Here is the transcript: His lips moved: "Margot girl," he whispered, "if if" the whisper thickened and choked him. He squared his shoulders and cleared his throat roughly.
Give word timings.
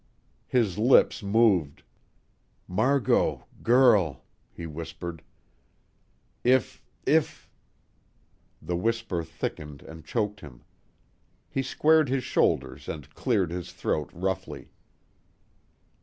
His 0.47 0.79
lips 0.79 1.21
moved: 1.21 1.83
"Margot 2.67 3.45
girl," 3.61 4.23
he 4.51 4.65
whispered, 4.65 5.21
"if 6.43 6.81
if" 7.05 7.47
the 8.63 8.75
whisper 8.75 9.23
thickened 9.23 9.83
and 9.83 10.03
choked 10.03 10.39
him. 10.39 10.63
He 11.51 11.61
squared 11.61 12.09
his 12.09 12.23
shoulders 12.23 12.89
and 12.89 13.13
cleared 13.13 13.51
his 13.51 13.71
throat 13.71 14.09
roughly. 14.11 14.71